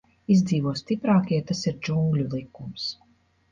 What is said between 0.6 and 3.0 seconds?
stiprākie, tas ir džungļu likums.